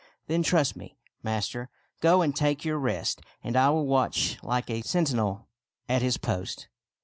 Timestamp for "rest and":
2.79-3.55